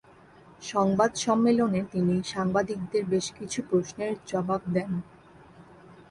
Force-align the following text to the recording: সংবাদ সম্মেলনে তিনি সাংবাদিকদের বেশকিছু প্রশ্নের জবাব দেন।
সংবাদ 0.63 1.11
সম্মেলনে 1.15 1.81
তিনি 1.91 2.15
সাংবাদিকদের 2.23 3.03
বেশকিছু 3.05 3.59
প্রশ্নের 3.69 4.13
জবাব 4.27 4.61
দেন। 4.73 4.91